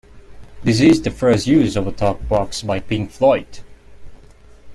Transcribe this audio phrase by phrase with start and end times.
[0.63, 3.59] This is the first use of a talk box by Pink Floyd.